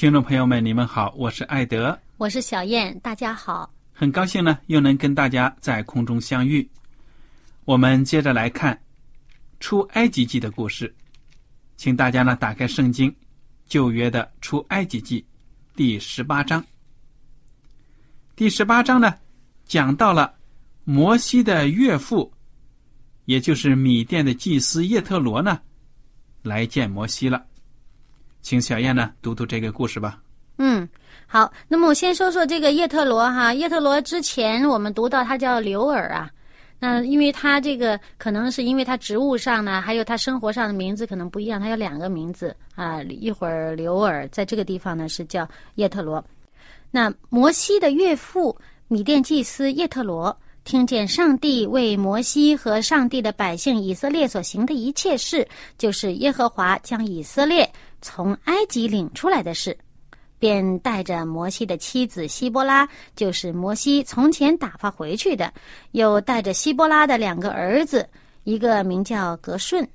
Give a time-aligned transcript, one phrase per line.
[0.00, 3.70] 听众朋友们，你们好，我是艾德，我是小燕，大家好。
[3.92, 6.66] 很高兴呢，又能跟大家在空中相遇。
[7.66, 8.74] 我们接着来看
[9.60, 10.90] 《出埃及记》的故事，
[11.76, 13.14] 请大家呢打开圣经
[13.66, 15.20] 旧约的《出埃及记》
[15.76, 16.64] 第十八章。
[18.34, 19.14] 第十八章呢，
[19.66, 20.32] 讲到了
[20.84, 22.32] 摩西的岳父，
[23.26, 25.60] 也就是米甸的祭司叶特罗呢，
[26.40, 27.44] 来见摩西了。
[28.42, 30.18] 请小燕呢读读这个故事吧。
[30.58, 30.88] 嗯，
[31.26, 31.50] 好。
[31.68, 33.54] 那么我先说说这个叶特罗哈。
[33.54, 36.30] 叶特罗之前我们读到他叫刘尔啊，
[36.78, 43.02] 那因为他这个可能是因为他职务上呢，还有他生活上的名字可能不一样，他有两个名字啊。
[43.04, 46.22] 一会儿刘尔在这个地方呢是叫叶特罗。
[46.90, 48.56] 那摩西的岳父
[48.88, 55.46] 米甸祭司叶特罗听见上帝为摩西和上帝的百姓以色列所行的一切事，
[55.78, 57.70] 就是耶和华将以色列。
[58.00, 59.76] 从埃及领出来的事，
[60.38, 65.52] 便带着摩西的妻子希波拉，就是摩西从前打发回去的，
[65.92, 68.08] 又带着希波拉的两个儿子，
[68.44, 69.86] 一个名叫格顺，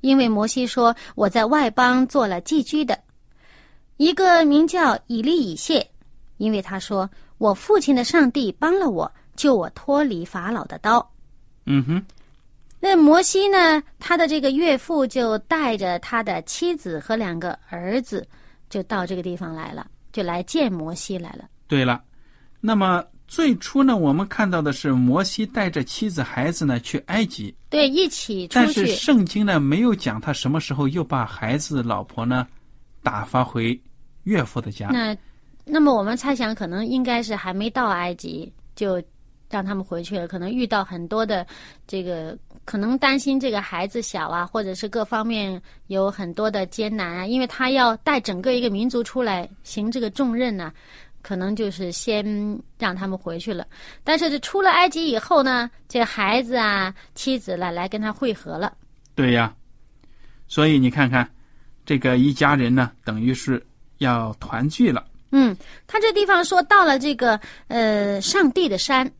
[0.00, 2.94] 因为摩西说我在外邦做了寄居的；
[3.96, 5.88] 一个名叫以利以谢，
[6.36, 11.10] 因为他说我父亲的上帝帮了我，救我脱离法老的刀。
[11.64, 12.04] 嗯哼。
[12.80, 13.82] 那摩西呢？
[13.98, 18.24] 他的这个岳父就带着他的妻子和两个儿子，
[18.70, 21.44] 就到这个地方来了，就来见摩西来了。
[21.66, 22.00] 对了，
[22.60, 28.54] 那么最初呢，我们看到的是摩西带着妻子孩子呢去埃及，对，一起出去。
[28.54, 32.46] 但是圣经呢没有讲他什么时候又把孩子、老婆呢
[33.02, 33.78] 打发回
[34.22, 34.88] 岳父的家。
[34.92, 35.16] 那，
[35.64, 39.02] 那么我们猜想，可能应该是还没到埃及就。
[39.50, 41.46] 让他们回去了，可能遇到很多的
[41.86, 42.36] 这个，
[42.68, 50.70] 可能担心这个孩子小啊，或者是各方面有很多的艰难啊，因为他要带整个一个民族出来行这个重任呢，
[51.22, 52.22] 可能就是先
[52.78, 53.66] 让他们回去了。
[54.04, 58.74] 但是这出了埃及以后呢，这孩子啊、妻子了来跟他会合了。
[59.14, 59.54] 对呀，
[60.46, 61.26] 所以你看看，
[61.86, 65.06] 这个一家人呢，等于是要团聚了。
[65.30, 69.10] 嗯，他这地方说到了这个呃上帝的山。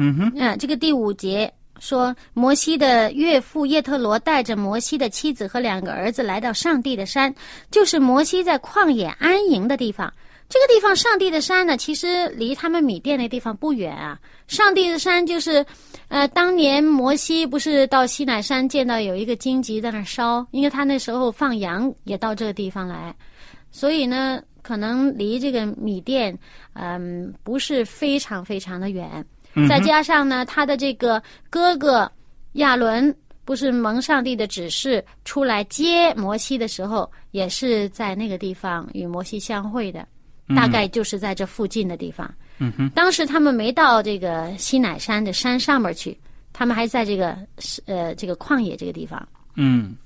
[0.00, 7.34] 嗯哼，嗯，这个第五节说，摩西的岳父叶特罗带着摩西的妻子和两个儿子来到上帝的山，
[7.70, 10.12] 就是摩西在旷野安营的地方。
[10.48, 14.18] 这个地方，上帝的山呢，其实离他们米甸那地方不远啊。
[14.46, 15.64] 上帝的山就是，
[16.08, 23.14] 呃，当年摩西不是到西乃山见到有一个荆棘在那烧，因为他那时候放羊也到这个地方来，
[23.70, 26.36] 所以呢，可能离这个米甸，
[26.72, 29.22] 嗯，不是非常非常的远。
[29.66, 32.10] 再加上呢，他的这个哥哥
[32.52, 33.14] 亚伦
[33.44, 40.06] 不是蒙上帝的指示出来接摩西的时候，也是在那个地方与摩西相会的，
[40.54, 42.30] 大概就是在这附近的地方。
[42.58, 46.18] 嗯哼，当时他们没到这个西乃山的山上面去，
[46.52, 47.38] 他们还在这个
[47.86, 49.26] 呃这个旷野这个地方。
[49.54, 49.96] 嗯，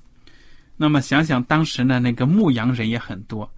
[0.77, 3.49] 那么想想当时呢，那个牧羊人也很多。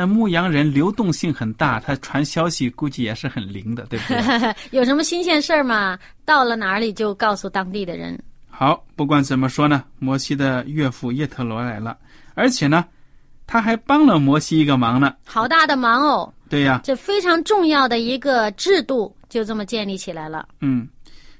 [0.00, 4.56] 那牧羊人流动性很大，他传消息估计也是很灵的，对不对？
[4.72, 5.98] 有什么新鲜事儿嘛？
[6.24, 8.18] 到了哪里就告诉当地的人。
[8.48, 11.98] 好，不管怎么说呢，摩西的岳父叶特罗来了，
[12.32, 12.82] 而且呢，
[13.46, 15.14] 他还帮了摩西一个忙呢。
[15.26, 16.32] 好大的忙哦！
[16.48, 20.48] 对呀，这非常重要的一个制度就这么建立起来了。
[20.62, 20.88] 嗯，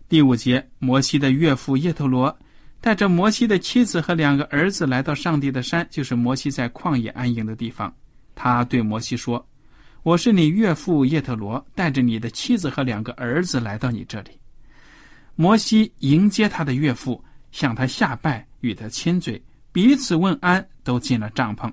[0.06, 2.38] 第五节，摩西的岳父叶特罗
[2.78, 7.90] 带着摩西的妻子和两个儿子来到上帝的山，就是摩西在旷野安营的地方。
[8.42, 9.46] 他对摩西说
[10.02, 14.30] ：“我是你岳父叶特罗，带着你的妻子和两个儿子来到你这里。”
[15.36, 17.22] 摩西迎接他的岳父，
[17.52, 19.42] 向他下拜，与他亲嘴，
[19.72, 21.70] 彼此问安，都进了帐篷。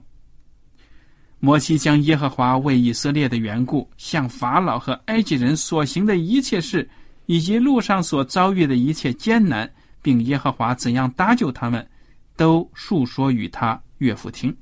[1.39, 6.89] 摩西将耶和华为以色列的缘故，向法老和埃及人所行的一切事，
[7.27, 9.71] 以及路上所遭遇的一切艰难，
[10.01, 11.89] 并耶和华怎样搭救他们，
[12.35, 14.53] 都述说与他岳父听。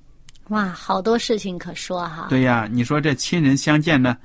[0.50, 2.28] 哇，好多事情可说哈！
[2.30, 4.16] 对呀，你说这亲人相见呢，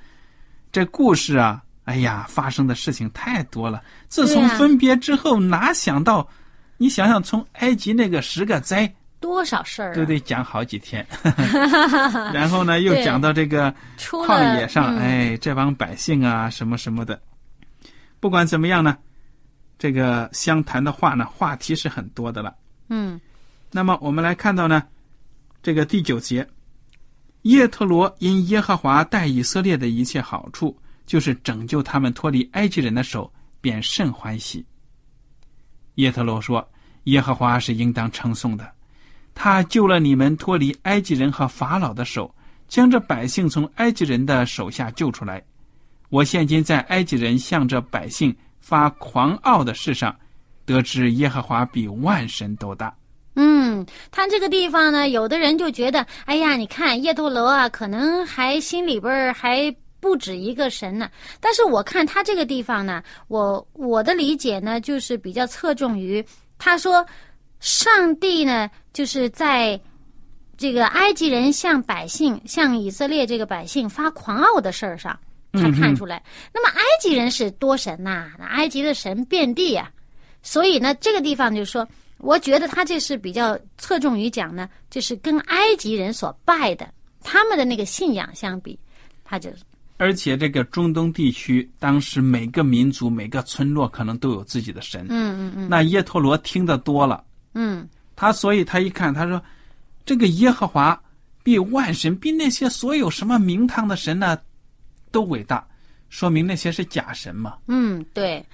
[0.71, 3.83] 这故事啊，哎呀，发生的事情太多了。
[4.09, 6.29] 自从分别之后，哪想到？
[6.77, 11.07] 你想想，从埃及那个十个灾，多少事儿，都得讲好几天。
[12.35, 17.19] 然后呢，又讲到这个旷野上，哎，这帮百姓啊，什么什么的。
[18.21, 18.97] 不管怎么样呢，
[19.79, 22.55] 这个相谈的话呢，话题是很多的了。
[22.91, 23.19] 嗯，
[23.71, 24.83] 那么我们来看到呢。
[25.63, 26.49] 这个第九节，
[27.43, 30.75] 叶特罗因耶和华待以色列的一切好处，
[31.05, 33.31] 就是拯救他们脱离埃及人的手，
[33.61, 34.65] 便甚欢喜。
[35.97, 36.67] 叶特罗说
[37.05, 38.73] ：“耶和华是应当称颂的，
[39.35, 42.35] 他救了你们脱离埃及人和法老的手，
[42.67, 45.45] 将这百姓从埃及人的手下救出来。
[46.09, 50.17] 我现今在埃及人向着百姓发狂傲的事上，
[50.65, 52.95] 得知耶和华比万神都大。”
[53.37, 61.09] 嗯，他这个地方呢，有的人就觉得，哎呀，你看叶陀罗啊，可能还心里边儿还不止一个神呢。
[61.41, 66.23] 但是我看他这个地方呢，我我的理解呢，就是比较侧重于
[66.59, 67.07] 他说，
[67.61, 69.81] 上帝呢，就是在
[70.59, 75.17] 这个埃及人向百姓、向以色列这个百姓发狂傲的事儿上，
[75.53, 76.21] 他看出来。
[76.53, 79.89] 那么埃及人是多神呐，那埃及的神遍地呀，
[80.43, 81.87] 所以呢，这个地方就是说。
[82.21, 88.79] 我觉得他这是比较侧重于讲呢，就是跟埃及人所拜的他们的那个信仰相比，
[89.25, 89.51] 他就。
[89.97, 95.05] 而且这个中东地区，当时每个民族、每个村落可能都有自己的神。
[95.11, 95.69] 嗯嗯嗯。
[95.69, 97.23] 那耶陀罗听得多了。
[97.53, 97.87] 嗯。
[98.17, 99.43] 他所以他一看，他说
[100.07, 100.99] ：“这个耶和华
[101.43, 104.39] 比万神，比那些所有什么名堂的神呢，
[105.11, 105.67] 都伟大。”
[106.09, 107.59] 说明那些是假神嘛？
[107.69, 108.45] 嗯，对。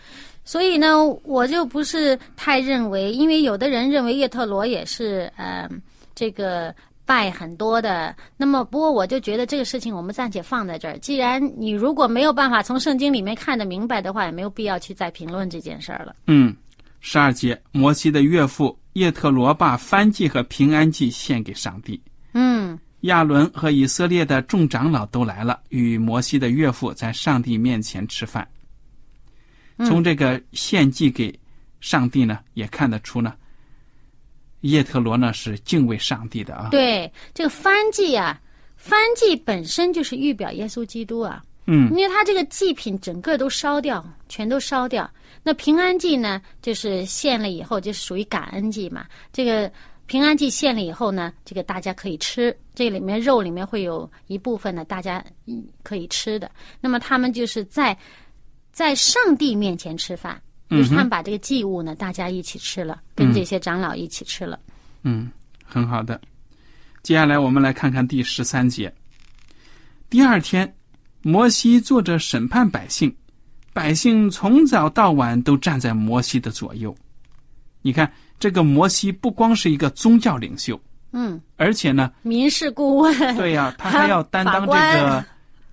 [0.46, 5.68] 所以呢，我就不是太认为，因为有的人认为叶特罗也是呃
[6.14, 6.72] 这个
[7.04, 8.14] 拜很多的。
[8.36, 10.96] 那么，不过我就觉得这个事情我们暂且放在这儿。
[10.98, 16.14] 既然你如果没有办法从圣经里面看得明白的话，也没有必要去再评论这件事儿了。
[16.28, 16.54] 嗯，
[17.00, 22.00] 十二节，摩西的岳父叶特罗把燔祭和平安祭献给上帝。
[22.34, 28.46] 嗯，亚伦和以色列的众长老都来了，与摩西的岳父在上帝面前吃饭。
[29.84, 31.38] 从这个献祭给
[31.80, 33.34] 上帝呢，也看得出呢，
[34.62, 36.68] 叶特罗呢是敬畏上帝的啊。
[36.70, 38.40] 对，这个燔祭啊，
[38.82, 41.44] 燔祭本身就是预表耶稣基督啊。
[41.66, 45.10] 嗯，因为他这个祭品整个都烧掉，全都烧掉。
[45.42, 49.04] 那平安祭呢，就是献了以后，就是属于感恩祭嘛。
[49.30, 49.70] 这个
[50.06, 55.22] 平安祭献了以后呢，这个大家可以吃，这里面肉里面会有一部分呢，大家
[55.82, 56.50] 可以吃的。
[56.80, 57.94] 那么他们就是在。
[58.76, 64.60] 在上帝面前吃饭，就是他们把这个祭物呢，大家一起吃了，跟这些长老一起吃了。
[65.02, 65.30] 嗯，
[65.64, 66.20] 很好的。
[67.02, 68.92] 接下来我们来看看第十三节。
[70.10, 70.70] 第二天，
[71.22, 73.10] 摩西坐着审判百姓，
[73.72, 76.94] 百姓从早到晚都站在摩西的左右。
[77.80, 80.78] 你看，这个摩西不光是一个宗教领袖，
[81.12, 83.36] 嗯，而且呢，民事顾问。
[83.38, 85.24] 对呀，他还要担当这个。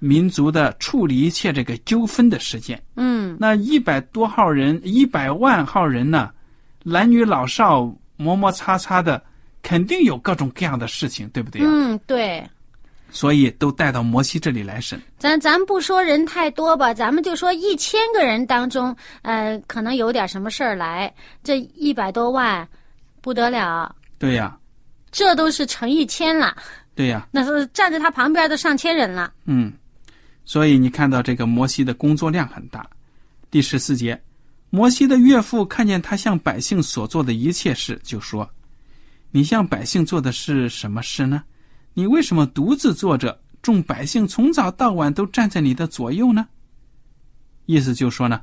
[0.05, 6.29] 民族的处理一切这个纠纷的事件，嗯，那一百多号人，一百万号人呢，
[6.83, 9.23] 男女老少磨磨擦擦的，
[9.61, 12.43] 肯定有各种各样的事情，对不对嗯，对。
[13.11, 15.01] 所以都带到摩西这里来审。
[15.17, 22.67] 咱咱不说人太多吧，咱们就说一千个人当中，呃，可能有点什么事儿来，这一百多万，
[23.21, 23.95] 不得了。
[24.19, 24.57] 对呀。
[25.11, 26.57] 这都是成一千了。
[26.93, 27.25] 对呀。
[27.31, 29.31] 那是站在他旁边的上千人了。
[29.45, 29.71] 嗯。
[30.45, 32.87] 所以你看到这个摩西的工作量很大。
[33.49, 34.21] 第十四节，
[34.69, 38.49] 摩西的岳父看见他向百姓所做的一切事，就说
[39.31, 41.43] ：“你向百姓做的是什么事呢？
[41.93, 46.47] 你为什么独自坐着，众百姓从早到晚都站在你的左右呢？
[47.67, 48.41] 意思就说呢，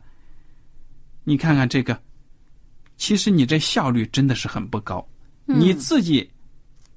[1.25, 2.01] 你看看这个，
[2.97, 5.07] 其实你这效率真的是很不高。
[5.45, 6.31] 你自己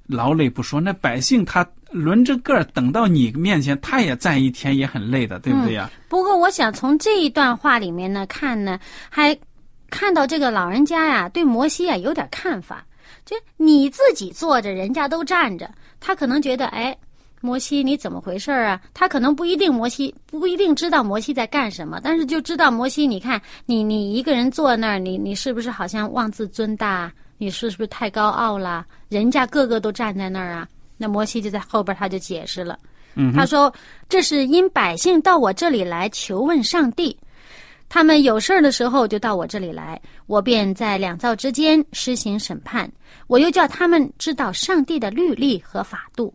[0.05, 5.89] 劳累不说，那百姓他轮着个儿等到你面前，他也站一天也很累的，对不对呀？
[6.09, 9.37] 不过，我想从这一段话里面呢看呢，还
[9.89, 12.85] 看到这个老人家呀对摩西啊有点看法。
[13.25, 15.69] 就你自己坐着，人家都站着，
[15.99, 16.97] 他可能觉得，哎，
[17.39, 18.81] 摩西你怎么回事啊？
[18.93, 27.11] 他可能不一定摩西不一定知道摩西在干什么，但是就知道摩西，你看你你一个人坐那儿，你你是不是好像妄自尊大？
[27.37, 28.85] 你是不是太高傲了？
[29.09, 30.67] 人家个个都站在那儿啊。
[31.03, 32.79] 那摩西就在后边他就解释了，
[33.35, 33.73] 他说
[34.07, 37.17] 这是因百姓到我这里来求问上帝。
[37.89, 42.89] 他们有事儿的时候就到我这里来，我便在两造之间施行审判。
[43.27, 46.33] 我又叫他们知道上帝的律例和法度。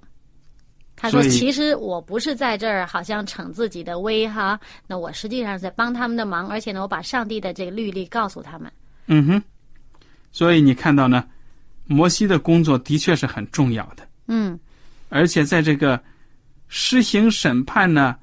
[0.95, 4.61] 他说：“其实我不是在这儿，好像逞自己的威哈。
[4.87, 8.71] 那我实际上在帮他们的忙，而且呢，我把上帝的这个律例告诉他们。”
[9.07, 9.43] 嗯哼。
[10.31, 11.25] 所以你看到呢，
[11.87, 14.08] 摩西的工作的确是很重要的。
[14.29, 14.59] 嗯。
[15.09, 16.01] 而且在这个
[16.69, 18.17] 施行审判呢。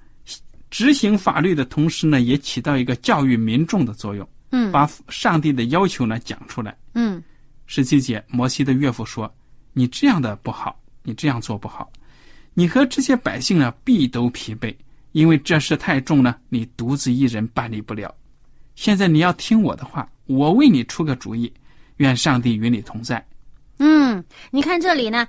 [0.71, 4.27] 执行法律的同时呢，也起到一个教育民众的作用。
[4.49, 6.75] 嗯，把上帝的要求呢讲出来。
[6.95, 7.23] 嗯，
[7.65, 9.33] 十七节，摩西的岳父说
[9.71, 11.89] ：“你这样的不好，你这样做不好，
[12.53, 14.75] 你和这些百姓呢必都疲惫，
[15.13, 18.13] 因为这事太重呢，你独自一人办理不了。
[18.75, 21.49] 现在你要听我的话，我为你出个主意，
[21.97, 23.25] 愿上帝与你同在。”
[23.79, 24.21] 嗯，
[24.51, 25.25] 你看这里呢，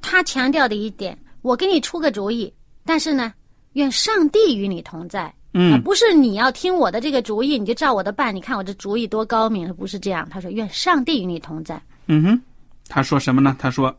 [0.00, 2.52] 他强调的一点，我给你出个主意，
[2.84, 3.32] 但是呢。
[3.74, 5.32] 愿上帝与你同在。
[5.52, 8.34] 嗯，不是你要听我的这个主意，你就照我的办。
[8.34, 10.28] 你看我这主意多高明，不是这样。
[10.28, 12.42] 他说：“愿上帝与你同在。”嗯哼，
[12.88, 13.54] 他说什么呢？
[13.60, 13.96] 他说：“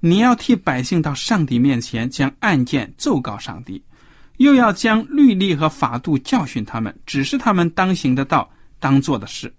[0.00, 3.80] 你要替百姓到上帝面前将案件奏告上帝，
[4.38, 9.52] 又要将律例和法度教训他们，指示他们当行的道、当做的事，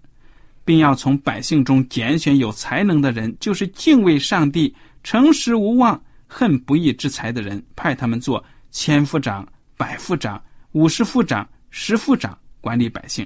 [0.66, 4.74] 并要从百姓中拣选有才能的人，就是敬畏上帝、
[5.06, 9.46] 诚实无妄、恨不义之财的人，派他们做。”千夫长、
[9.76, 13.24] 百夫长、五十夫长、十夫长管理百姓，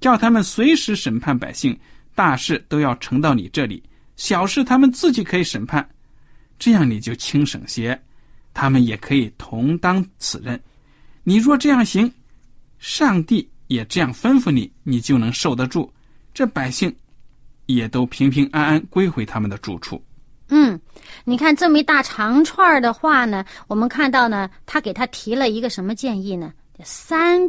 [0.00, 1.78] 叫他们随时审判百姓，
[2.14, 3.82] 大事都要呈到你这里，
[4.16, 5.86] 小事他们自己可以审判，
[6.58, 8.00] 这样你就轻省些，
[8.54, 10.58] 他们也可以同当此任。
[11.22, 12.10] 你若这样行，
[12.78, 15.92] 上帝也这样吩咐你，你就能受得住，
[16.32, 16.90] 这百姓
[17.66, 20.02] 也都平平安安归回他们的住处。
[20.50, 20.78] 嗯，
[21.24, 26.52] 你看这么一大长串的话呢，我们看到呢，他给他提了一个什么建议呢？
[26.82, 27.40] 三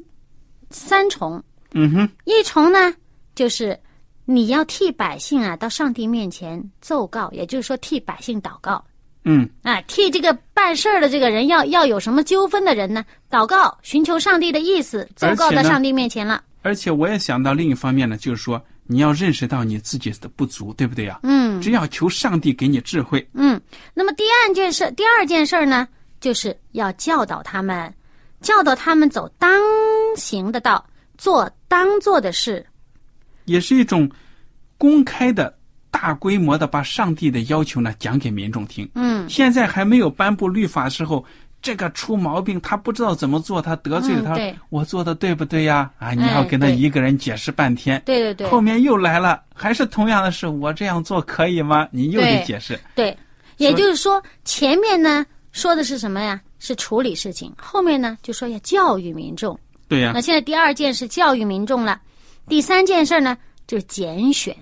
[0.70, 1.44] 三重。
[1.74, 2.94] 嗯哼，一重呢，
[3.34, 3.78] 就是
[4.26, 8.84] 你要替百姓啊到上帝面前奏告，也就是说替百姓祷告。
[9.24, 13.04] 嗯，啊，替这个办事儿的这个人要要有什么纠纷的人呢？
[13.30, 16.44] 祷告，寻求上帝的意思，奏告到上帝面前了。
[16.62, 18.62] 而且我也想到另一方面呢，就是说。
[18.92, 21.22] 你要认识到你自己的不足，对不对呀？
[21.24, 23.26] 嗯，只要求上帝给你智慧。
[23.34, 23.60] 嗯，
[23.94, 25.88] 那么第二件事，第二件事呢，
[26.20, 27.94] 就是要教导他们，
[28.42, 29.50] 教导他们走当
[30.18, 30.86] 行的道，
[31.18, 32.66] 做当做的事，
[33.46, 34.12] 也是一种
[34.78, 35.58] 公开的
[35.90, 38.90] 大规模的把上帝的要求呢讲给民众听。
[38.96, 41.26] 嗯，现在还没有颁布律法的时候。
[41.62, 44.60] 这个出毛病，他不知道怎么做，他得罪了他。
[44.70, 45.92] 我做的对不对呀？
[46.00, 48.02] 啊，你要跟他一个人解释半天。
[48.06, 48.48] 对对对。
[48.48, 51.88] 后面又来了，还是同样的事，我这样做可以吗？
[51.92, 52.80] 你又得解释。
[52.96, 53.16] 对，
[53.58, 56.42] 也就是说，前面呢说的是什么呀？
[56.58, 59.60] 是处理事情，后面呢就说要教育民众。
[59.88, 60.12] 对呀。
[60.14, 62.02] 那现在第二件事教育民众了，
[62.48, 63.38] 第三件事呢
[63.68, 64.56] 就是拣选。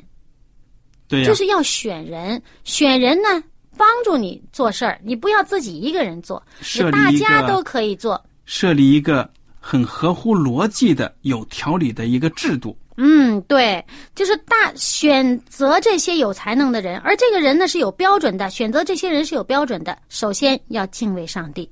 [1.08, 1.27] 对呀。
[1.27, 3.41] 就是要选人，选人呢。
[3.80, 8.22] 帮助你做事儿，你不要自己一个人做，是大家都可以做。
[8.44, 12.78] 设立一个很合乎逻辑的、有条理的一个制度。
[12.98, 13.82] 嗯，对，
[14.14, 19.98] 就是大选择这些有才能的人，而这个人呢是有标准的，选择这些人是有标准的。
[20.10, 21.72] 首先要敬畏上帝，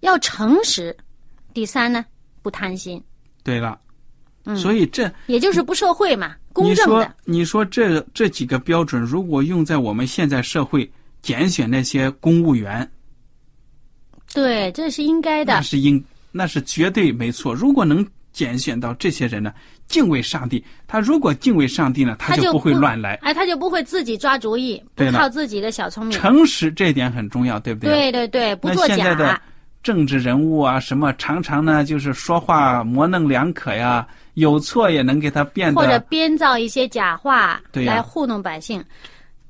[0.00, 0.96] 要诚实，
[1.52, 2.02] 第三呢
[2.40, 2.98] 不贪心。
[3.44, 3.78] 对了，
[4.56, 7.14] 所以这也就是不社会嘛，公正的。
[7.24, 10.90] 你说，你说这这几个标准，如果用在我们现在社会。
[11.26, 12.88] 拣选那些公务员，
[14.32, 15.54] 对，这是应该的。
[15.54, 17.52] 那是应，那是绝对没错。
[17.52, 19.52] 如果能拣选到这些人呢，
[19.88, 23.16] 敬畏上帝，他如果敬畏上帝呢，他就不会乱来。
[23.22, 26.16] 哎，他就不会自己抓主意，不靠自己的小聪明。
[26.16, 28.12] 诚实这一点很重要，对不对？
[28.12, 28.94] 对对对，不作假。
[28.94, 29.40] 现在的
[29.82, 38.80] 政治人物啊，什么常常呢，就是说话模棱两可呀，有错也能给他变或者编造一些假话来糊弄百姓。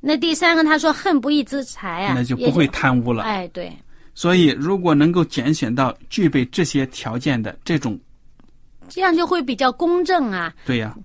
[0.00, 3.24] 那第三个，他说恨不义之财啊，那就不会贪污了。
[3.24, 3.72] 哎，对。
[4.14, 7.98] 所以，如果能够拣选到具备这些条件的这种，
[8.88, 10.54] 这样就会比较公正啊。
[10.64, 10.96] 对呀。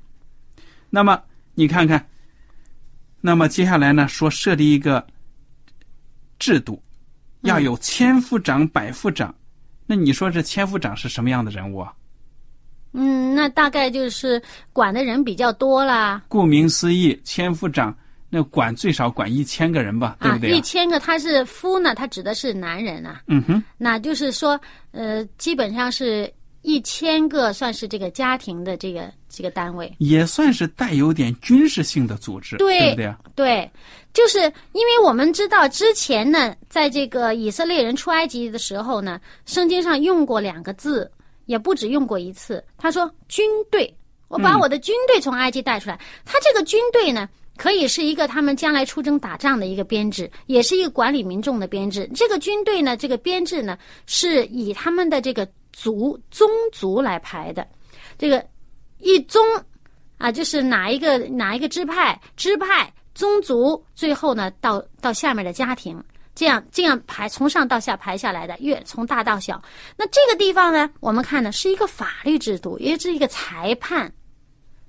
[0.90, 1.22] 那么
[1.56, 2.06] 你看看，
[3.20, 5.06] 那么接下来呢，说设立一个
[6.40, 6.82] 制度，
[7.42, 9.34] 要有千夫长、百夫长。
[9.86, 11.94] 那你说这千夫长是什么样的人物啊？
[12.94, 16.24] 嗯，那大概就是管的人比较多啦。
[16.28, 17.98] 顾名思义，千夫长
[18.32, 20.50] 那管最少管一千个人吧，对不对？
[20.50, 23.22] 一千个，他是夫呢，他指的是男人啊。
[23.28, 23.64] 嗯哼。
[23.78, 24.60] 那就是说，
[24.92, 33.16] 呃，基本上是一千个，算是这个家庭的这个这个单位，也算是带有点军事性的组织，对不对？
[33.36, 33.72] 对，
[34.14, 34.40] 就是
[34.72, 41.12] 因为我们知道之前呢，在这个以色列人出埃及的时候呢，圣经上用过两个字。
[41.48, 42.64] 也不止用过一次。
[42.78, 43.94] 他说：“军队，
[44.30, 46.00] 我把我的军队从埃及带出来。
[46.24, 47.28] 他这个军队呢，
[47.62, 52.10] 可以是一个他们将来出征打仗的一个编制，也是一个管理民众的编制。
[52.16, 53.78] 这个军队呢，这个编制呢，
[54.08, 57.68] 是以他们的这个族宗族来排的。
[58.18, 58.44] 这个
[58.98, 59.46] 一宗
[60.18, 66.04] 啊，就是哪一个哪一个支派支派宗族，最后呢，到到下面的家庭。”
[66.34, 69.62] 这样这样排从上到下排下来的，越从大到小。
[69.96, 74.12] 那这个地方呢，我们看呢是一个法律制度，也是一个裁判，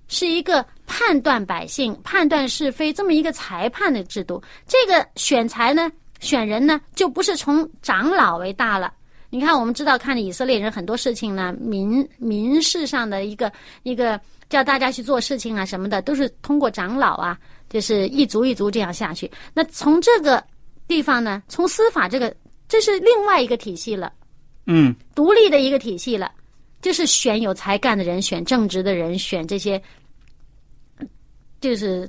[0.08, 0.64] 是一个
[0.94, 4.42] 判断百姓、判断是非这么一个裁判的制度。
[4.66, 8.92] 这个选材呢，选人呢，就不是从长老为大了。
[9.30, 13.50] 你看，我们知道看以色列人很多事情呢，民民事上的一个
[13.84, 14.20] 一个
[14.50, 17.38] 叫大家去做事情啊什么的，都是通过长老啊，
[17.70, 19.30] 就是一族一族这样下去。
[19.54, 20.44] 那从这个。
[20.88, 21.42] 地方呢？
[21.48, 22.34] 从司法这个，
[22.68, 24.12] 这是另外一个体系了，
[24.66, 26.30] 嗯，独立的一个体系了，
[26.82, 29.80] 就是选有才干的人，选正直的人，选这些，
[31.62, 32.06] 就是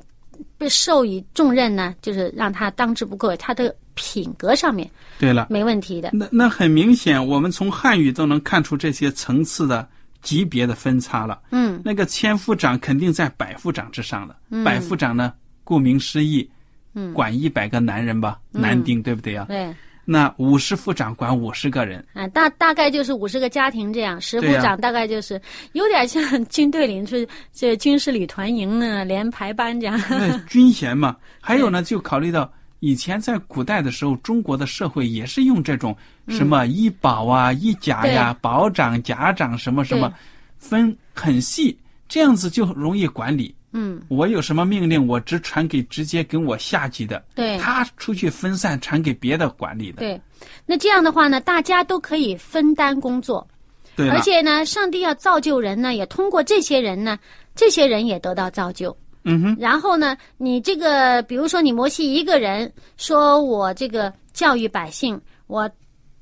[0.58, 6.10] 被授予重任呢，就是让他当之无愧，他的品格上面，对了，没问题的。
[6.12, 9.88] 那那很明显，我们从汉语都能看出这些层次的
[10.22, 11.40] 级别的分差了。
[11.52, 15.32] 嗯，那个千夫长肯定在百夫长之上的，百夫长呢，
[15.64, 16.50] 顾名思义。
[16.96, 19.46] 嗯，管一百个男人吧，男丁对不对呀？
[19.48, 19.74] 对。
[20.06, 24.20] 那五十副长管五十个人，啊，大大概就是五十个家庭这样。
[24.20, 29.98] 十副长大概就是有点像军队里是这军事旅团营呢，连排班这样。
[30.10, 35.96] 那军衔嘛， 还有呢，就考虑到以前在古代的时候，中国的社会也是用这种
[36.28, 40.14] 什么一保啊、一甲呀、保长、甲长什么什么，
[40.58, 41.78] 分很细，
[42.10, 43.56] 这样子就容易管理。
[43.74, 49.98] 嗯，我有什么命令，我只传给直接跟我下级的，对，他出去分散传给别的管理的。
[49.98, 50.22] 对，
[50.66, 53.48] 那这样的话呢，大家都可以分担工作，
[53.96, 57.18] 对，而且呢，上帝要造就人呢，也通过这些人呢，
[57.56, 58.96] 这些人也得到造就。
[59.24, 59.58] 嗯哼。
[59.60, 65.70] 然后呢，你这个，比如说你摩西一个人说，我这个教育百姓，我。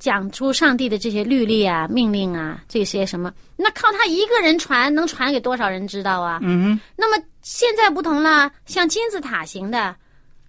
[0.02, 6.40] 讲出上帝的这些律例啊、命令啊，这些什么，那靠他一个人传，能传给多少人知道啊？
[6.42, 9.96] 嗯那么现在不同了，像金字塔型的，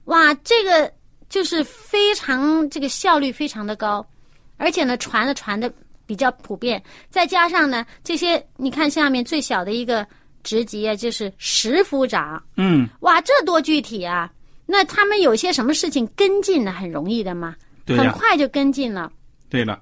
[0.07, 0.91] 哇，这个
[1.29, 4.05] 就是非常这个效率非常的高，
[4.57, 5.71] 而且呢，传的传的
[6.07, 6.83] 比较普遍。
[7.11, 10.07] 再加上呢，这些你看下面最小的一个
[10.43, 12.43] 职级啊，就是十夫长。
[12.57, 12.89] 嗯。
[13.01, 14.33] 哇，这多具体啊！
[14.65, 16.73] 那他们有些什么事情跟进呢？
[16.73, 17.55] 很容易的嘛，
[17.87, 19.13] 很快就跟进了。
[19.53, 19.79] 对了，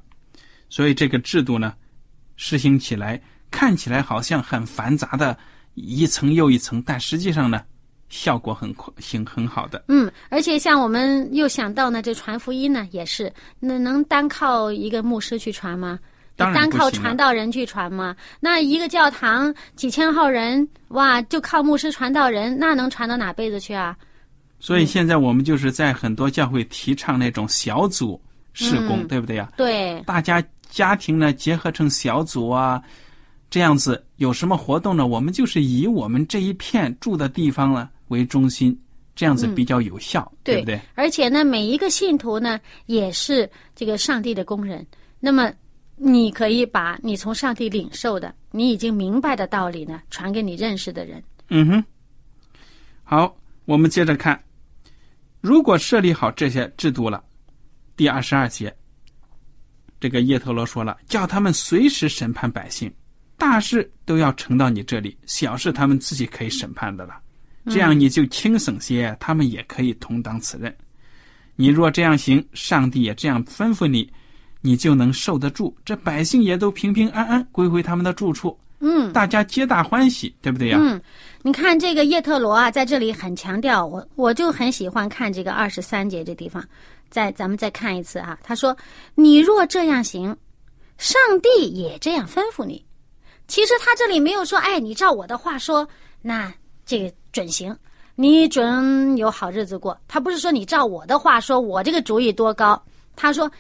[0.68, 1.72] 所以这个制度呢，
[2.35, 5.38] 实行起来看起来好像很繁杂的
[5.74, 7.62] 一层又一层，但实际上呢，
[8.09, 9.85] 效果很快，行很好的。
[9.87, 16.00] 嗯，而且像我们又想到呢，这传福音呢，也是那能单靠一个牧师去传吗？
[16.35, 18.16] 当单靠传道人去传吗？
[18.40, 23.96] 那一个教堂几千号人，哇，就靠牧师传道人，那能传到哪辈子去啊？
[24.59, 28.20] 所以现在我们就是在很多教会提倡那种小组。
[28.61, 29.51] 施工对不对呀？
[29.57, 32.83] 对，大家家庭呢结合成小组啊，
[33.49, 35.07] 这样子有什么活动呢？
[35.07, 38.79] 我们就是以我们这一片住的地方呢为中心，
[39.16, 40.81] 这样子比较有效，对不对？
[40.94, 44.87] 而且呢，每一个信徒呢也是这个上帝的工人。
[45.18, 45.51] 那么，
[45.96, 51.23] 你可以把你从上帝领受的、你已经明白的道理呢，传给你认识的人。
[51.49, 51.85] 嗯哼。
[53.03, 54.40] 好，我们接着看，
[55.40, 57.23] 如果设立好这些制度了。
[58.01, 58.75] 第二十二节，
[60.01, 62.91] 这个叶特罗说了，叫他们随时审判百姓，
[63.37, 67.21] 大事都要呈到你这里，小事他们自己可以审判的了。
[67.67, 70.75] 这样你就轻省些，他们也可以同当此任。
[71.57, 74.11] 你若这样行，上帝也这样吩咐你，
[74.63, 75.77] 你就能受得住。
[75.85, 78.59] 这百姓也都平平安安归回他们的住处。
[78.83, 80.79] 嗯大家皆大欢喜，对不对呀？
[80.81, 80.99] 嗯，
[81.43, 86.67] 你看这个叶特罗啊，在这里很强调，我我就很喜欢看这个二十三节这地方。
[87.11, 88.77] 再咱们再看一次哈、他说
[89.14, 90.37] ：“你若这样行，
[90.96, 92.85] 上帝也这样吩咐你。”
[93.49, 95.87] 其实他这里没有说，哎，你照我的话说，
[96.23, 96.53] 那
[96.87, 97.77] 这个准行，
[98.14, 99.99] 你准有好日子过。
[100.07, 102.81] 他不是说你照我的话说，我这个主意多高。
[103.16, 103.51] 他说，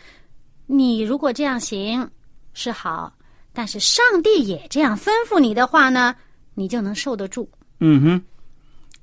[0.66, 2.08] 你如果这样行
[2.54, 3.12] 是好，
[3.52, 6.14] 但是上帝也这样吩咐你的话呢，
[6.54, 7.50] 你就能受得住。
[7.80, 8.22] 嗯哼，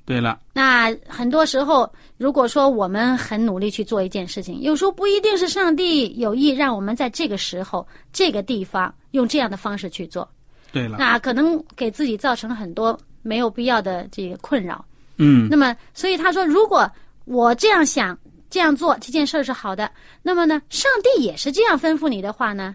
[0.08, 10.26] 对了，那很多时候，如果说我们很努力去做一件事情，有时候不一定是上帝有意让我们在这个时候、这个地方用这样的方式去做，
[10.72, 14.86] 对了，那可能给自己造成很多没有必要的这个困扰。
[15.18, 16.90] 嗯那么，所以他说，如果
[17.26, 18.18] 我这样想、
[18.50, 19.92] 这样做，这件事儿是好的，
[20.22, 22.74] 那么呢，上帝也是这样吩咐你的话呢，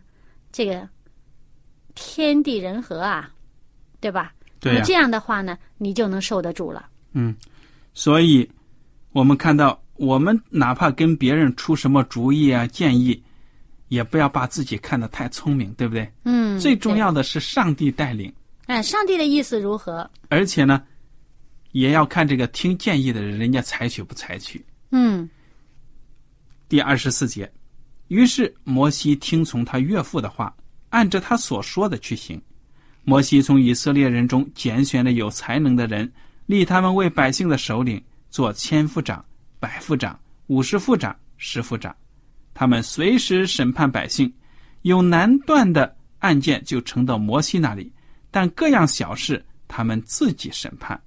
[0.52, 0.86] 这个
[1.94, 3.30] 天地人和啊，
[4.00, 4.34] 对吧？
[4.60, 6.90] 对呀、那这样的话呢，你就能受得住了。
[7.12, 7.34] 嗯，
[7.94, 8.48] 所以
[9.12, 13.22] 我们看到，我们哪怕跟别人出什么主意啊、建议，
[13.88, 16.10] 也不要把自己看得太聪明，对不对？
[16.24, 18.32] 嗯，最重要的是上帝带领，
[18.66, 20.10] 哎，上帝的意思如何？
[20.28, 20.82] 而且呢，
[21.72, 24.64] 也要看这个听建议的人，人家采取不采取。
[24.90, 25.28] 嗯
[26.68, 27.50] 第二十四节，
[28.08, 30.54] 于是摩西听从他岳父的话，
[30.88, 32.40] 按着他所说的去行。
[33.04, 36.10] 摩西从以色列人中拣选了有才能的人，
[36.46, 39.24] 立他们为百姓的首领，做千夫长、
[39.58, 41.94] 百夫长、五十夫长、十夫长。
[42.54, 44.32] 他们随时审判百姓，
[44.82, 47.90] 有难断的案件就呈到摩西那里，
[48.30, 51.00] 但各样小事他们自己审判。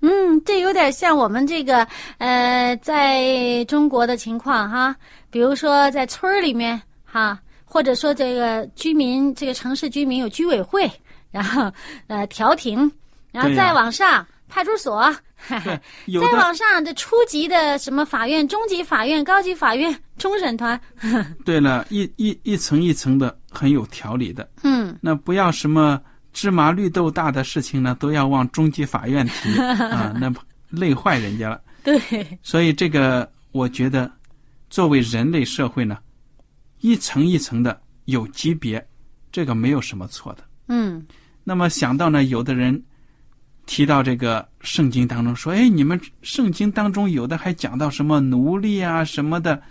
[0.00, 1.82] 嗯，这有点像我们这个
[2.18, 4.94] 呃，在中国的情况哈，
[5.30, 10.88] 比如说在村里面哈，或者说这个居民这个城市居民有居委会，
[11.32, 11.72] 然后
[12.06, 12.88] 呃调停，
[13.32, 15.14] 然后再往上派出所，
[15.48, 20.80] 再往上这初级的什么法院、中级法院、高级法院、终审团，
[21.44, 24.48] 对了，一一一层一层的，很有条理的。
[24.62, 26.00] 嗯那不要什么
[26.32, 30.32] 芝麻绿豆大的事情呢，都要往中级法院提 啊，那
[30.70, 31.60] 累坏人家了。
[31.82, 31.98] 对，
[32.42, 34.10] 所以这个，我觉得，
[34.68, 35.98] 作为人类社会呢，
[36.80, 38.84] 一层一层的有级别，
[39.32, 40.44] 这个没有什么错的。
[40.68, 41.06] 嗯
[41.44, 42.82] 那么想到呢，有的人
[43.68, 49.62] 提到这个圣经当中说，哎，你们圣经当中有的还讲到什么奴隶啊什么的。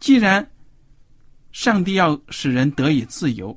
[0.00, 0.44] 既然
[1.52, 3.56] 上帝要使人得以自由，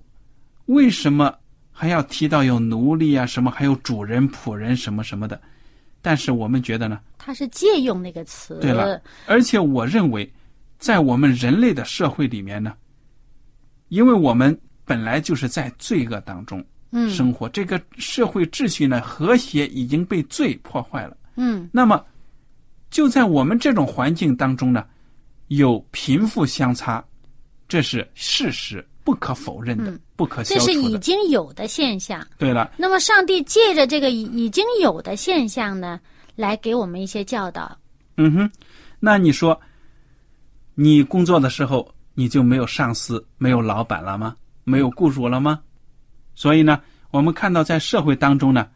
[0.65, 1.33] 为什么
[1.71, 5.41] 还要提到有奴隶啊什么，还有主人、仆人什么什么的？
[6.01, 10.29] 但是我们觉得呢，他是借用那个词，对了，而且我认为，
[10.77, 12.73] 在我们人类的社会里面呢，
[13.87, 21.17] 因为我们本来就是在罪恶当中嗯生活，这个社会秩序呢和谐已经被罪破坏了。
[21.37, 22.03] 嗯那么，
[22.89, 24.85] 就在我们这种环境当中呢，
[25.47, 27.03] 有贫富相差，
[27.67, 30.73] 这是事实，不可否认的，嗯不可消这是。
[30.73, 32.25] 已经有的现象。
[32.37, 35.99] 对了，那么，上帝借着这个已已经有的现象呢，
[36.35, 37.75] 来给我们一些教导。
[38.17, 38.51] 嗯哼，
[38.99, 39.59] 那你说，
[40.75, 44.35] 你工作的时候你就没有上司、没有老板了吗？
[44.65, 45.59] 没有雇主了吗？
[46.41, 48.67] 所以呢，我们看到在社会当中呢，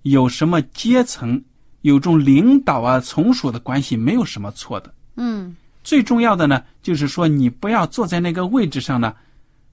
[0.00, 1.38] 有什么阶层、
[1.82, 4.94] 有种领导啊、从属的关系，没有什么错的。
[5.16, 9.14] 嗯最重要的呢，就是说你不要坐在那个位置上呢，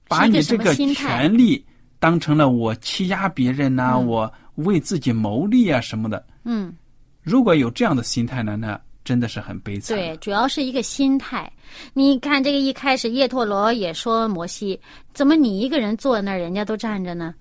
[0.06, 1.64] 把你这个权利
[1.98, 6.22] 当成了我欺压别人呐、嗯我为自己谋利啊什么的。
[6.44, 6.74] 嗯，
[7.22, 8.78] 如果有这样的心态呢，那
[9.10, 9.96] 真的是很悲惨。
[9.96, 11.52] 对，主要是一个心态。
[11.94, 14.80] 你看这个一开始叶陀罗也说摩西，
[15.12, 17.34] 怎么你一个人坐那儿，人家都站着呢？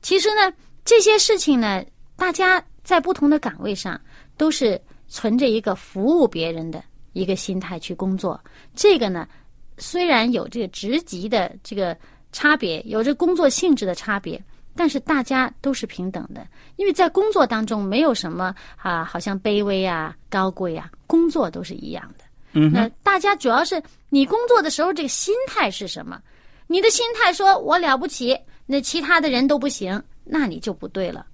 [0.00, 0.50] 其实呢，
[0.86, 1.84] 这些事情呢，
[2.16, 4.00] 大家在不同的岗位上
[4.38, 8.42] 都是存着一个服务别人的一个心态去工作。
[8.74, 9.28] 这个呢，
[9.76, 11.94] 虽然有这个职级的这个
[12.32, 14.42] 差别，有着工作性质的差别，
[14.74, 22.24] 但是大家都是平等的，因为在工作当中没有什么啊，好像卑微啊、高贵啊，工作都是一样的。
[22.52, 26.20] 嗯，那大家主要是你工作的时候这个心态是什么？
[26.66, 31.26] 你的心态说我了不起，那其他的人都不行，那你就不对了。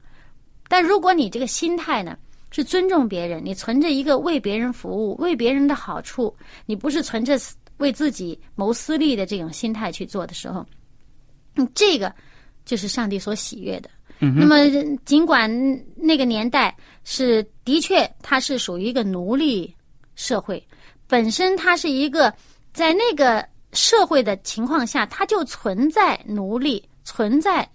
[0.68, 2.16] 但如果你这个心态呢
[2.50, 6.34] 是尊重别人，你存着一个为别人服务、为别人的好处，
[6.66, 7.38] 你不是存着
[7.78, 10.66] 为自己谋私利的这种心态去做的时候，
[11.56, 12.12] 嗯，这个
[12.68, 13.88] 就是上帝所喜悦的。
[14.20, 14.56] 嗯那么，
[15.06, 15.48] 尽管
[15.96, 19.74] 那个年代是的确，它是属于一个奴隶
[20.16, 20.62] 社会，
[21.06, 22.32] 本身它是一个
[22.74, 27.66] 在那个社会的情况下，它就存在奴隶，存在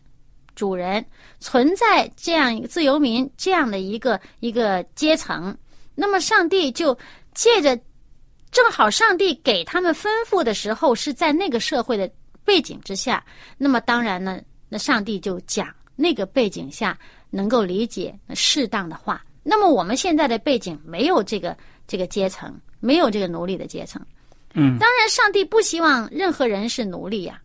[0.53, 1.03] 主人，
[1.39, 5.57] 存在这样一个自由民这样的一个一个阶层，
[5.95, 6.95] 那么上帝就
[7.33, 7.75] 借着
[8.51, 12.11] 正好上帝给他们吩咐的时候是在那个社会的
[12.43, 13.23] 背景之下，
[13.57, 14.41] 那么当然呢，
[14.73, 16.97] 那上帝就讲那个背景下
[17.29, 19.23] 能够理解适当的话。
[19.43, 21.55] 那么我们现在的背景没有这个
[21.87, 24.03] 这个阶层，没有这个奴隶的阶层。
[24.55, 27.39] 嗯，当然，上帝不希望任何人是奴隶呀、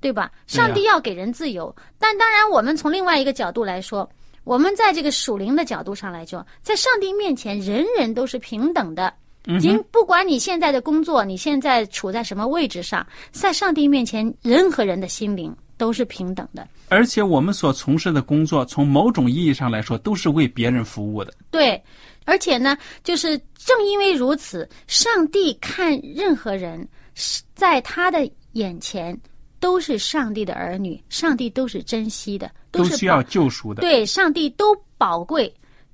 [0.00, 0.32] 对吧？
[0.46, 4.08] 上帝要给人自由，但当然，我们从另外一个角度来说，
[4.44, 9.12] 我们在这个属灵的角度上来说，在上帝面前，人人都是平等的。
[9.60, 16.68] 今不管你现在的工作，你现在处在什么位置上，在上帝面前，任何人的心灵都是平等的。
[16.90, 21.32] 而且我们所从事的工作，从某种意义上来说，都是为别人服务的。
[21.50, 21.82] 对，
[22.26, 29.18] 而且呢，就是正因为如此，上帝看任何人是在他的眼前
[29.58, 33.80] 都是上帝的儿女，上帝都是珍惜的，都需要救赎的。
[33.80, 35.50] 对，上帝都宝贵，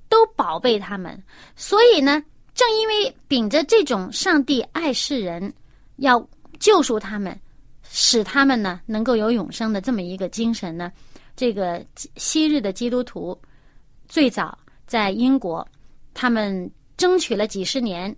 [0.09, 1.23] 都宝贝他们。
[1.55, 2.21] 所以呢，
[2.57, 5.53] 正因为秉着这种上帝爱世人，
[5.99, 7.39] 要救赎他们，
[7.99, 10.93] 使他们呢能够有永生的这么一个精神呢，
[11.35, 11.83] 这个
[12.17, 13.37] 昔日的基督徒
[14.07, 14.57] 最早
[14.87, 15.67] 在英国，
[16.13, 18.15] 他们争取了几十年，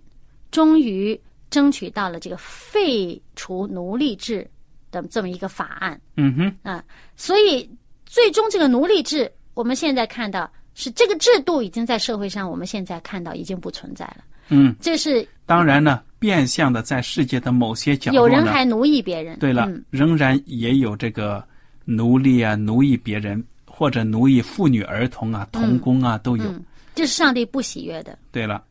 [0.51, 1.17] 终于
[1.49, 4.45] 争取到了这个废除奴隶制
[4.91, 5.99] 的这么一个法案。
[6.17, 6.83] 嗯哼，啊，
[7.15, 7.67] 所以
[8.05, 14.25] 最终这个奴隶制，我们现在看到是这个制度已经在社会上，我们现在看到已经不存在了。
[14.49, 19.39] 嗯，这是当然呢，变相的在世界的某些角落呢，有人还奴役别人。
[19.39, 21.43] 对了，嗯仍然也有这个
[21.85, 26.43] 奴隶啊，奴役别人或者奴役妇女、儿童啊、童工啊，都有。
[26.43, 28.19] 嗯，这是上帝不喜悦的。
[28.31, 28.63] 对了，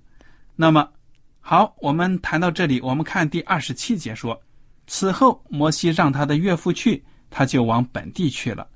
[0.55, 0.89] 那么
[1.41, 4.39] 好，我们谈到这里，我们看第二十七节说：
[4.87, 8.67] 此后摩西让他的岳父去，他就往本地去了。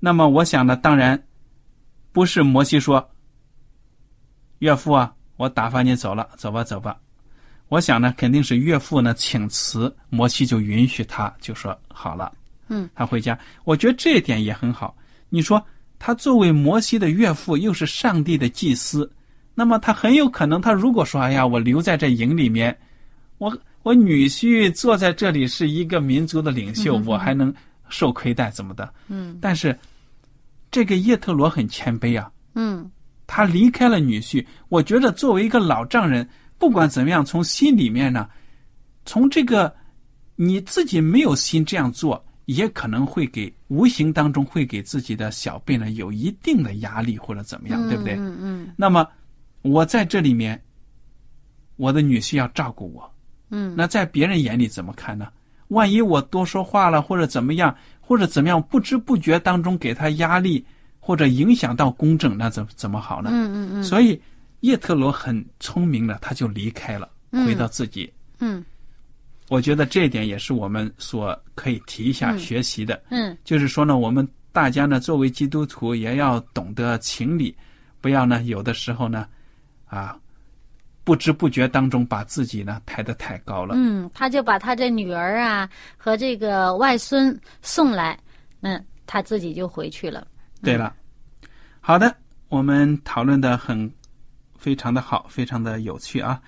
[0.00, 1.22] 那么我想呢，当然
[2.12, 3.06] 不是摩西说
[4.60, 6.96] ：“岳父啊，我打发你走了，走吧，走吧。”
[7.68, 12.32] 我想呢，肯定是岳父呢请辞，摩西就允许他，就说好了。
[12.68, 14.96] 嗯，他回家，我觉得这一点也很好。
[15.28, 15.62] 你说
[15.98, 19.10] 他作为摩西的岳父，又是上帝的祭司，
[19.54, 22.76] 那么他很有可能，他如果说：“哎呀，我留在这营里面，
[23.38, 27.52] 我我女婿坐在这里是一个民族的领袖，我还能
[27.88, 29.78] 受亏待，怎么的？”嗯但是
[30.70, 32.90] 这个叶特罗很谦卑啊，嗯
[33.26, 34.44] 他离开了女婿。
[34.68, 36.28] 我觉得作为一个老丈人，
[36.58, 38.28] 不管怎么样，从心里面呢，
[39.04, 39.74] 从这个
[40.36, 48.14] 你自己没有心这样做，也可能会给无形当中会给自己的小辈呢有一定的压力或者怎么样，对不对？
[48.14, 49.06] 嗯嗯那么
[49.62, 50.60] 我在这里面，
[51.76, 53.10] 我的女婿要照顾我，
[53.50, 55.28] 嗯那在别人眼里怎么看呢？
[55.68, 60.64] 万一我多说话了，或者怎么样，或者怎么样，不知不觉当中给他压力，
[60.98, 63.28] 或者影响到公正，那怎怎么好呢？
[63.32, 64.18] 嗯嗯嗯所以
[64.60, 68.12] 叶特罗很聪明的，他就离开了，嗯回到自己。
[68.40, 68.64] 嗯
[69.48, 77.56] 我觉得这一点也是我们所可以提一下学习的，嗯就是说呢，我们大家呢作为基督徒也要懂得情理，
[78.00, 79.26] 不要呢有的时候呢，
[79.86, 80.18] 啊，
[81.02, 83.74] 不知不觉当中把自己呢抬得太高了。
[83.74, 85.66] 嗯，他就把他这女儿啊
[85.96, 88.18] 和这个外孙送来，
[88.60, 90.26] 嗯，他自己就回去了。
[90.62, 90.94] 对了，
[91.80, 92.14] 好的，
[92.48, 93.90] 我们讨论的很
[94.58, 96.40] 非常的好，非常的有趣啊。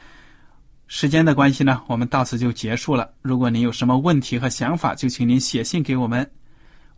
[0.89, 3.09] 时间的关系呢，我们到此就结束了。
[3.23, 6.29] 如果您有什么问题和想法，就请您写信给我们。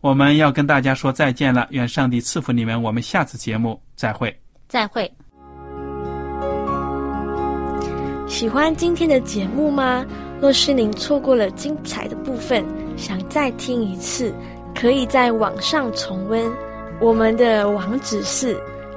[0.01, 2.81] 我们要跟大家说再见了，愿上帝赐福你们。
[2.81, 4.35] 我们下次节目再会。
[4.67, 5.09] 再会。
[8.27, 10.03] 喜欢今天的节目吗？
[10.41, 12.65] 若是您错过了精彩的部分，
[12.97, 14.33] 想再听一次，
[14.73, 16.51] 可以在网上重温。
[16.99, 18.59] 我们的网址是